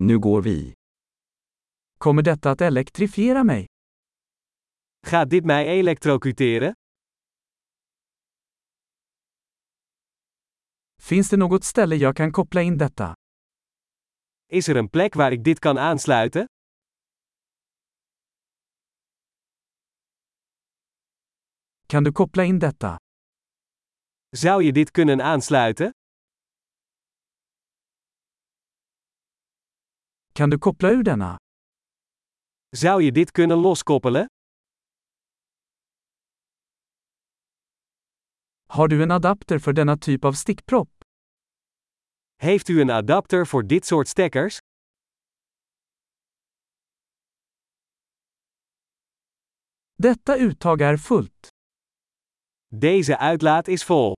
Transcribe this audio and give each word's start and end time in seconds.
Nu 0.00 0.18
går 0.18 0.42
vi. 0.42 0.74
Kommer 1.98 2.22
detta 2.22 2.50
att 2.50 2.60
elektrifiera 2.60 3.44
mig? 3.44 3.66
Gaat 5.06 5.30
dit 5.30 5.44
mij 5.44 5.78
elektrocuteren? 5.80 6.74
Finns 11.02 11.30
det 11.30 11.36
något 11.36 11.64
ställe 11.64 11.96
jag 11.96 12.16
kan 12.16 12.32
koppla 12.32 12.62
in 12.62 12.78
detta? 12.78 13.14
Is 14.52 14.68
er 14.68 14.76
een 14.76 14.88
plek 14.88 15.14
waar 15.14 15.32
ik 15.32 15.44
dit 15.44 15.58
kan 15.60 15.78
aansluiten? 15.78 16.46
Kan 21.88 22.04
du 22.04 22.12
koppla 22.12 22.42
in 22.42 22.58
detta? 22.58 22.96
Zou 24.36 24.62
je 24.62 24.72
dit 24.72 24.90
kunnen 24.90 25.20
aansluiten? 25.22 25.90
Kan 30.38 30.50
du 30.50 30.58
koppla 30.58 30.90
ur 30.90 31.02
denna? 31.02 31.36
Zou 32.76 33.02
je 33.02 33.12
dit 33.12 33.30
kunnen 33.30 33.58
loskoppelen? 33.58 34.26
Har 38.66 38.88
du 38.88 39.02
en 39.02 39.10
adapter 39.10 39.58
för 39.58 39.72
denna 39.72 39.96
typ 39.96 40.24
av 40.24 40.32
stickpropp? 40.32 40.88
Heeft 42.36 42.68
u 42.68 42.80
een 42.80 42.90
adapter 42.90 43.46
voor 43.46 43.66
dit 43.66 43.86
soort 43.86 44.08
stekkers? 44.08 44.58
Detta 49.94 50.36
uttag 50.36 50.80
är 50.80 50.96
fullt. 50.96 51.48
Deze 52.74 53.18
uitlaat 53.18 53.68
is 53.68 53.84
vol. 53.84 54.17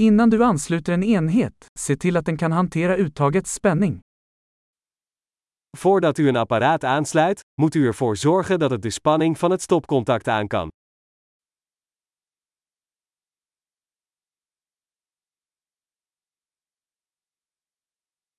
Innan 0.00 0.30
du 0.30 0.44
ansluter 0.44 0.92
en 0.92 1.02
enhet, 1.02 1.66
se 1.78 1.96
till 1.96 2.16
att 2.16 2.26
den 2.26 2.36
kan 2.36 2.52
hantera 2.52 2.96
uttagets 2.96 3.54
spänning. 3.54 4.00
Voordat 5.76 6.18
u 6.18 6.28
een 6.28 6.36
apparaat 6.36 6.84
aansluit, 6.84 7.40
moet 7.60 7.74
u 7.74 7.86
ervoor 7.86 8.16
zorgen 8.16 8.58
dat 8.58 8.70
het 8.70 8.82
de 8.82 8.90
spanning 8.90 9.38
van 9.38 9.50
het 9.50 9.62
stopcontact 9.62 10.28
aan 10.28 10.48
kan. 10.48 10.68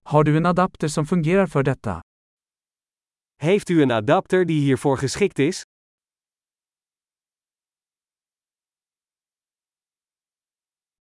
Har 0.06 0.24
du 0.24 0.38
en 0.38 0.46
adapter 0.46 0.90
som 0.90 1.06
fungerar 1.06 1.48
för 1.48 1.64
detta? 1.64 2.00
Heeft 3.36 3.70
u 3.70 3.82
een 3.82 3.92
adapter 3.92 4.46
die 4.46 4.62
hiervoor 4.62 4.98
geschikt 4.98 5.40
is? 5.40 5.64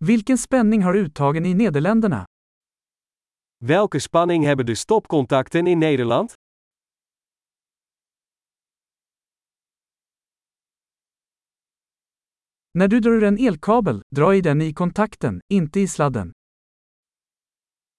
Vilken 0.04 0.38
spänning 0.38 0.82
har 0.82 0.94
uttagen 0.94 1.46
i 1.46 1.54
Nederländerna? 1.54 2.24
Welke 3.64 4.00
spanning 4.00 4.46
hebben 4.46 4.66
de 4.66 4.76
stopcontacten 4.76 5.66
in 5.66 5.78
Nederland? 5.78 6.32
När 12.78 12.88
du 12.88 13.00
drar 13.00 13.12
ur 13.12 13.24
en 13.24 13.38
elkabel, 13.38 14.02
dra 14.16 14.34
i 14.34 14.40
den 14.40 14.62
i 14.62 14.72
kontakten, 14.72 15.40
inte 15.52 15.80
i 15.80 15.88
sladden. 15.88 16.32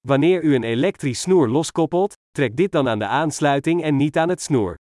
Wanneer 0.07 0.41
u 0.41 0.55
een 0.55 0.63
elektrisch 0.63 1.21
snoer 1.21 1.47
loskoppelt, 1.47 2.13
trek 2.37 2.57
dit 2.57 2.71
dan 2.71 2.87
aan 2.87 2.99
de 2.99 3.07
aansluiting 3.07 3.83
en 3.83 3.97
niet 3.97 4.17
aan 4.17 4.29
het 4.29 4.41
snoer. 4.41 4.75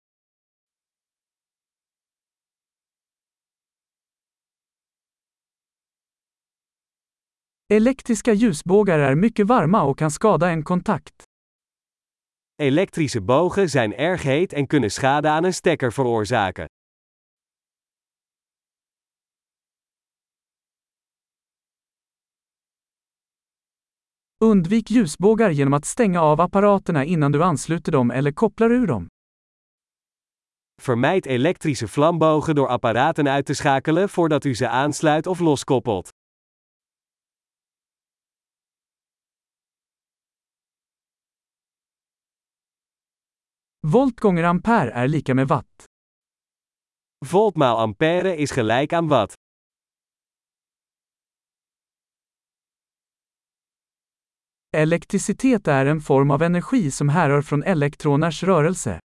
Elektriska 7.72 8.32
ljusbågar 8.32 8.98
är 8.98 9.14
mycket 9.14 9.46
varma 9.46 9.82
och 9.82 9.98
kan 9.98 10.10
skada 10.10 10.50
en 10.50 10.64
kontakt. 10.64 11.24
Elektrische 12.62 13.20
bogen 13.20 13.68
zijn 13.68 13.92
erg 13.92 14.22
heet 14.22 14.52
en 14.52 14.66
kunnen 14.66 14.90
schade 14.90 15.30
aan 15.30 15.44
een 15.44 15.54
stekker 15.54 15.90
veroorzaken. 15.90 16.66
Undvik 24.44 24.90
ljusbågar 24.90 25.50
genom 25.50 25.74
att 25.74 25.84
stänga 25.84 26.20
av 26.20 26.40
apparaterna 26.40 27.04
innan 27.04 27.32
du 27.32 27.42
ansluter 27.42 27.92
dem 27.92 28.10
eller 28.10 28.32
kopplar 28.32 28.70
ur 28.70 28.86
dem. 28.86 29.06
Vermijd 30.82 31.26
elektrische 31.26 31.88
vlambogen 31.88 32.54
door 32.54 32.68
apparaten 32.68 33.28
uit 33.28 33.46
te 33.46 33.54
schakelen 33.54 34.08
voordat 34.08 34.44
u 34.44 34.54
ze 34.54 34.68
aansluit 34.68 35.26
of 35.26 35.40
loskoppelt. 35.40 36.17
Volt 43.90 44.20
gånger 44.20 44.44
ampere 44.44 44.90
är 44.90 45.08
lika 45.08 45.34
med 45.34 45.48
watt. 45.48 45.84
Volt 47.32 47.56
maal 47.56 47.76
ampère 47.76 48.36
is 48.36 48.50
gelijk 48.52 48.92
aan 48.92 49.08
watt. 49.08 49.34
Elektricitet 54.76 55.68
är 55.68 55.86
en 55.86 56.00
form 56.00 56.30
av 56.30 56.42
energi 56.42 56.90
som 56.90 57.08
härrör 57.08 57.42
från 57.42 57.62
elektroners 57.62 58.42
rörelse. 58.42 59.00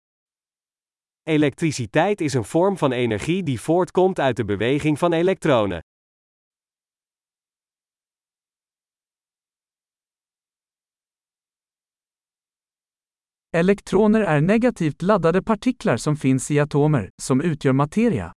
Elektriciteit 1.30 2.22
is 2.22 2.36
een 2.36 2.44
vorm 2.44 2.78
van 2.78 2.94
energie 2.94 3.44
die 3.44 3.62
voortkomt 3.62 4.20
uit 4.20 4.38
de 4.38 4.46
beweging 4.46 5.00
van 5.00 5.14
elektronen. 5.14 5.82
Elektroner 13.52 14.22
är 14.22 14.42
negativt 14.42 15.02
laddade 15.02 15.44
partiklar 15.44 15.98
som 15.98 16.16
finns 16.16 16.52
i 16.52 16.60
atomer, 16.60 17.10
som 17.22 17.42
utgör 17.42 17.74
materia. 17.74 18.34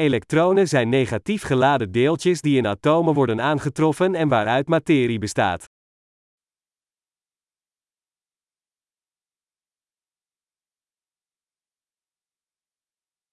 Elektronen 0.00 0.68
zijn 0.68 0.90
negatief 0.90 1.42
geladen 1.42 1.92
deeltjes 1.92 2.42
die 2.42 2.58
in 2.58 2.66
atomen 2.66 3.14
worden 3.14 3.40
aangetroffen 3.40 4.16
en 4.16 4.28
waaruit 4.28 4.68
materie 4.68 5.18
bestaat. 5.18 5.66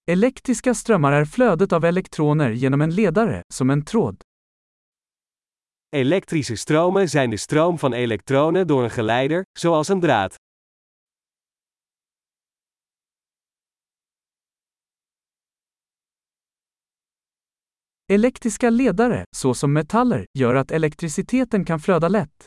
Elektriska 0.05 0.73
strömmar 0.73 1.11
är 1.11 1.25
flödet 1.25 1.73
av 1.73 1.85
elektroner 1.85 2.51
genom 2.51 2.81
en 2.81 2.95
ledare, 2.95 3.43
som 3.53 3.69
en 3.69 3.85
tråd. 3.85 4.23
Elektrische 5.93 6.55
stromen 6.55 7.09
zijn 7.09 7.29
de 7.29 7.37
stroom 7.37 7.79
van 7.79 7.93
elektronen 7.93 8.67
door 8.67 8.83
een 8.83 8.89
geleider, 8.89 9.45
zoals 9.59 9.87
een 9.87 9.99
draad. 9.99 10.35
Elektriska 18.05 18.69
ledare, 18.69 19.23
såsom 19.35 19.71
metaller, 19.71 20.23
gör 20.31 20.55
att 20.55 20.71
elektriciteten 20.71 21.63
kan 21.63 21.79
flöda 21.79 22.07
lätt. 22.07 22.45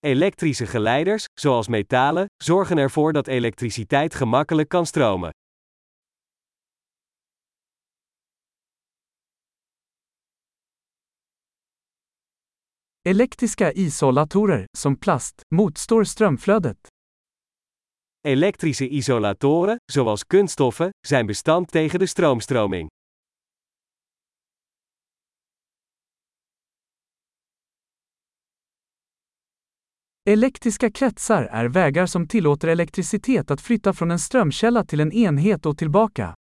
Elektrische 0.00 0.66
geleiders, 0.66 1.24
zoals 1.40 1.68
metalen, 1.68 2.26
zorgen 2.44 2.78
ervoor 2.78 3.12
dat 3.12 3.26
elektriciteit 3.26 4.14
gemakkelijk 4.14 4.68
kan 4.68 4.86
stromen. 4.86 5.30
Elektriska 13.08 13.72
isolatorer, 13.72 14.66
som 14.78 14.96
plast, 14.96 15.42
motstår 15.54 16.04
strömflödet. 16.04 16.88
Elektrische 18.26 18.84
isolatoren, 18.84 19.78
zoals 19.92 20.24
kunststoffen, 20.24 20.90
zijn 21.06 21.26
bestand 21.26 21.68
tegen 21.68 22.00
de 22.00 22.06
stroomstroming. 22.06 22.88
Elektriska 30.30 30.90
kretsar 30.90 31.42
är 31.42 31.68
vägar 31.68 32.06
som 32.06 32.28
tillåter 32.28 32.68
elektricitet 32.68 33.50
att 33.50 33.60
flytta 33.60 33.92
från 33.92 34.10
en 34.10 34.18
strömkälla 34.18 34.84
till 34.84 35.00
en 35.00 35.12
enhet 35.12 35.66
och 35.66 35.78
tillbaka. 35.78 36.34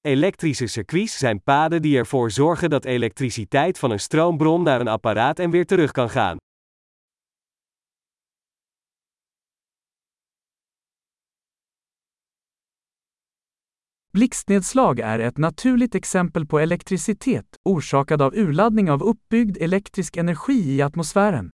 Elektrische 0.00 0.66
circuits 0.66 1.18
zijn 1.18 1.42
paden 1.42 1.82
die 1.82 1.98
ervoor 1.98 2.30
zorgen 2.30 2.70
dat 2.70 2.84
elektriciteit 2.84 3.78
van 3.78 3.90
een 3.90 4.00
stroombron 4.00 4.62
naar 4.62 4.80
een 4.80 4.88
apparaat 4.88 5.38
en 5.38 5.50
weer 5.50 5.66
terug 5.66 5.90
kan 5.90 6.10
gaan. 6.10 6.36
Blixtnedslag 14.10 14.96
är 14.96 15.20
ett 15.20 15.36
naturligt 15.36 15.94
exempel 15.94 16.46
på 16.46 16.58
elektricitet, 16.58 17.58
orsakad 17.62 18.22
av 18.22 18.34
urladdning 18.34 18.90
av 18.90 19.02
uppbyggd 19.02 19.56
elektrisk 19.56 20.16
energi 20.16 20.74
i 20.74 20.82
atmosfären. 20.82 21.50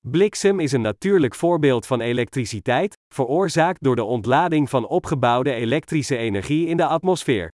Bliksem 0.00 0.60
is 0.60 0.72
een 0.72 0.80
natuurlijk 0.80 1.34
voorbeeld 1.34 1.86
van 1.86 2.00
elektriciteit, 2.00 2.96
veroorzaakt 3.14 3.82
door 3.82 3.96
de 3.96 4.04
ontlading 4.04 4.70
van 4.70 4.86
opgebouwde 4.86 5.52
elektrische 5.52 6.16
energie 6.16 6.66
in 6.66 6.76
de 6.76 6.86
atmosfeer. 6.86 7.50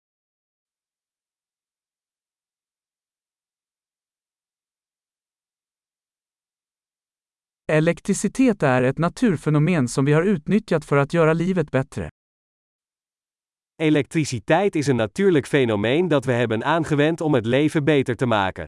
Elektriciteit 7.65 8.85
is 8.85 8.95
een 8.95 9.01
natuurfenomeen 9.01 9.87
dat 9.87 10.05
we 10.05 10.11
hebben 10.11 10.27
utnyttjat 10.27 10.85
voor 10.85 10.97
het 10.97 11.17
göra 11.17 11.35
livet 11.35 11.71
bättre. 11.77 12.07
Elektriciteit 13.77 14.75
is 14.75 14.87
een 14.87 14.97
natuurlijk 14.97 15.47
fenomeen 15.47 16.09
dat 16.09 16.25
we 16.25 16.33
hebben 16.33 16.65
aangewend 16.65 17.21
om 17.21 17.35
het 17.35 17.47
leven 17.47 17.85
beter 17.85 18.17
te 18.17 18.27
maken. 18.27 18.65